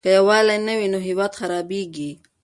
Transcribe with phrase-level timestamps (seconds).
[0.05, 2.11] که يووالی نه وي نو هېواد خرابيږي.